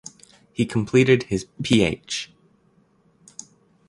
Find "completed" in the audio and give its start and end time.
0.65-1.25